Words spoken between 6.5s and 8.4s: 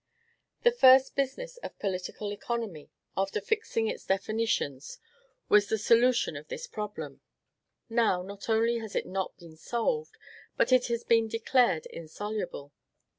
problem; now,